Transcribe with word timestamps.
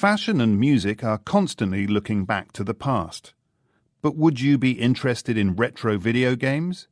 Fashion 0.00 0.40
and 0.40 0.58
music 0.58 1.04
are 1.04 1.18
constantly 1.18 1.86
looking 1.86 2.24
back 2.24 2.52
to 2.52 2.64
the 2.64 2.72
past. 2.72 3.34
But 4.00 4.16
would 4.16 4.40
you 4.40 4.56
be 4.56 4.80
interested 4.80 5.36
in 5.36 5.56
retro 5.56 5.98
video 5.98 6.36
games? 6.36 6.88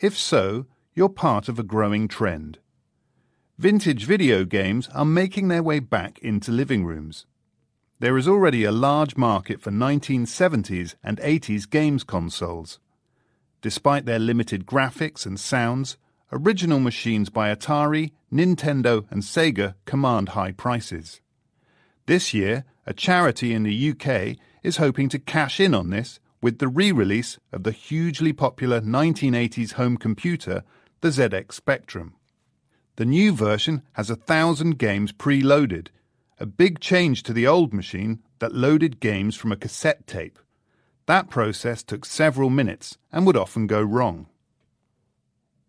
If 0.00 0.18
so, 0.18 0.66
you're 0.92 1.08
part 1.08 1.48
of 1.48 1.60
a 1.60 1.62
growing 1.62 2.08
trend. 2.08 2.58
Vintage 3.58 4.06
video 4.06 4.44
games 4.44 4.88
are 4.92 5.04
making 5.04 5.46
their 5.46 5.62
way 5.62 5.78
back 5.78 6.18
into 6.18 6.50
living 6.50 6.84
rooms. 6.84 7.26
There 8.00 8.18
is 8.18 8.26
already 8.26 8.64
a 8.64 8.72
large 8.72 9.16
market 9.16 9.60
for 9.60 9.70
1970s 9.70 10.96
and 11.04 11.18
80s 11.18 11.70
games 11.70 12.02
consoles. 12.02 12.80
Despite 13.62 14.04
their 14.04 14.18
limited 14.18 14.66
graphics 14.66 15.24
and 15.24 15.38
sounds, 15.38 15.96
original 16.32 16.80
machines 16.80 17.30
by 17.30 17.54
Atari, 17.54 18.10
Nintendo, 18.32 19.06
and 19.12 19.22
Sega 19.22 19.76
command 19.84 20.30
high 20.30 20.50
prices. 20.50 21.20
This 22.08 22.32
year, 22.32 22.64
a 22.86 22.94
charity 22.94 23.52
in 23.52 23.64
the 23.64 23.90
UK 23.90 24.38
is 24.62 24.78
hoping 24.78 25.10
to 25.10 25.18
cash 25.18 25.60
in 25.60 25.74
on 25.74 25.90
this 25.90 26.20
with 26.40 26.58
the 26.58 26.66
re 26.66 26.90
release 26.90 27.38
of 27.52 27.64
the 27.64 27.70
hugely 27.70 28.32
popular 28.32 28.80
1980s 28.80 29.72
home 29.72 29.98
computer, 29.98 30.64
the 31.02 31.08
ZX 31.08 31.52
Spectrum. 31.52 32.14
The 32.96 33.04
new 33.04 33.34
version 33.34 33.82
has 33.92 34.08
a 34.08 34.16
thousand 34.16 34.78
games 34.78 35.12
pre-loaded, 35.12 35.90
a 36.40 36.46
big 36.46 36.80
change 36.80 37.24
to 37.24 37.34
the 37.34 37.46
old 37.46 37.74
machine 37.74 38.20
that 38.38 38.54
loaded 38.54 39.00
games 39.00 39.36
from 39.36 39.52
a 39.52 39.56
cassette 39.56 40.06
tape. 40.06 40.38
That 41.04 41.28
process 41.28 41.82
took 41.82 42.06
several 42.06 42.48
minutes 42.48 42.96
and 43.12 43.26
would 43.26 43.36
often 43.36 43.66
go 43.66 43.82
wrong. 43.82 44.28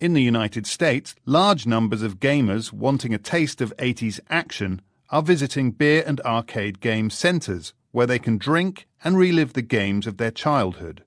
In 0.00 0.12
the 0.12 0.22
United 0.22 0.66
States, 0.66 1.14
large 1.24 1.66
numbers 1.66 2.02
of 2.02 2.20
gamers 2.20 2.74
wanting 2.74 3.14
a 3.14 3.18
taste 3.18 3.62
of 3.62 3.74
80s 3.78 4.20
action 4.28 4.82
are 5.10 5.22
visiting 5.22 5.70
beer 5.70 6.02
and 6.06 6.20
arcade 6.22 6.80
game 6.80 7.10
centres 7.10 7.72
where 7.92 8.06
they 8.06 8.18
can 8.18 8.38
drink 8.38 8.86
and 9.04 9.16
relive 9.16 9.52
the 9.52 9.62
games 9.62 10.06
of 10.06 10.16
their 10.16 10.30
childhood. 10.30 11.04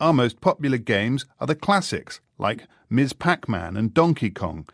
Our 0.00 0.12
most 0.12 0.40
popular 0.40 0.78
games 0.78 1.26
are 1.40 1.46
the 1.46 1.54
classics 1.54 2.20
like 2.38 2.66
Ms. 2.88 3.12
Pac 3.12 3.48
Man 3.48 3.76
and 3.76 3.92
Donkey 3.92 4.30
Kong, 4.30 4.66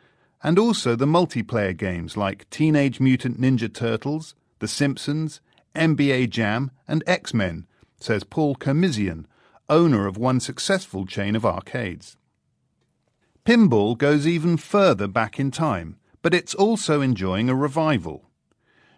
and 0.42 0.58
also 0.58 0.94
the 0.94 1.06
multiplayer 1.06 1.76
games 1.76 2.16
like 2.16 2.48
Teenage 2.50 3.00
Mutant 3.00 3.40
Ninja 3.40 3.72
Turtles, 3.72 4.34
The 4.58 4.68
Simpsons, 4.68 5.40
NBA 5.74 6.28
Jam, 6.28 6.70
and 6.86 7.02
X 7.06 7.32
Men, 7.32 7.66
says 7.98 8.22
Paul 8.22 8.54
Kermizian, 8.54 9.24
owner 9.68 10.06
of 10.06 10.18
one 10.18 10.40
successful 10.40 11.06
chain 11.06 11.34
of 11.34 11.46
arcades. 11.46 12.18
Pinball 13.46 13.96
goes 13.96 14.26
even 14.26 14.58
further 14.58 15.08
back 15.08 15.40
in 15.40 15.50
time 15.50 15.96
but 16.24 16.32
it's 16.32 16.54
also 16.54 17.02
enjoying 17.02 17.50
a 17.50 17.54
revival. 17.54 18.24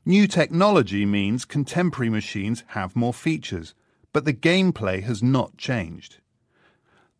New 0.04 0.28
technology 0.28 1.04
means 1.04 1.44
contemporary 1.44 2.08
machines 2.08 2.62
have 2.68 2.94
more 2.94 3.12
features, 3.12 3.74
but 4.12 4.24
the 4.24 4.32
gameplay 4.32 5.02
has 5.02 5.24
not 5.24 5.56
changed. 5.56 6.18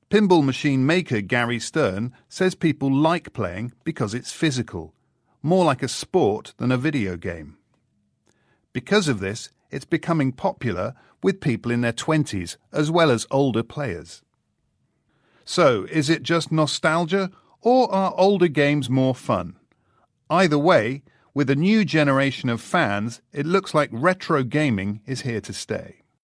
Pinball 0.08 0.44
machine 0.44 0.86
maker 0.86 1.20
Gary 1.20 1.58
Stern 1.58 2.12
says 2.28 2.54
people 2.54 2.88
like 2.88 3.32
playing 3.32 3.72
because 3.82 4.14
it's 4.14 4.30
physical, 4.30 4.94
more 5.42 5.64
like 5.64 5.82
a 5.82 5.88
sport 5.88 6.54
than 6.58 6.70
a 6.70 6.76
video 6.76 7.16
game. 7.16 7.56
Because 8.72 9.08
of 9.08 9.18
this, 9.18 9.50
it's 9.72 9.84
becoming 9.84 10.30
popular 10.30 10.94
with 11.20 11.40
people 11.40 11.72
in 11.72 11.80
their 11.80 11.92
20s 11.92 12.56
as 12.72 12.92
well 12.92 13.10
as 13.10 13.26
older 13.32 13.64
players. 13.64 14.22
So, 15.44 15.84
is 15.90 16.08
it 16.08 16.22
just 16.22 16.52
nostalgia, 16.52 17.32
or 17.60 17.92
are 17.92 18.14
older 18.16 18.46
games 18.46 18.88
more 18.88 19.12
fun? 19.12 19.56
Either 20.28 20.58
way, 20.58 21.02
with 21.34 21.48
a 21.50 21.54
new 21.54 21.84
generation 21.84 22.48
of 22.48 22.60
fans, 22.60 23.20
it 23.32 23.46
looks 23.46 23.74
like 23.74 23.90
retro 23.92 24.42
gaming 24.42 25.00
is 25.06 25.20
here 25.20 25.40
to 25.40 25.52
stay. 25.52 26.02